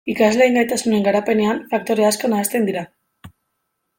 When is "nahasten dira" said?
2.35-2.85